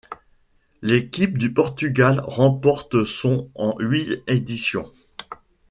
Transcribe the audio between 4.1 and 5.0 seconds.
éditions.